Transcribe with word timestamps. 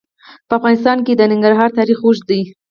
په 0.47 0.53
افغانستان 0.59 0.97
کې 1.05 1.13
د 1.15 1.21
ننګرهار 1.31 1.69
تاریخ 1.79 1.99
اوږد 2.03 2.23
دی. 2.31 2.41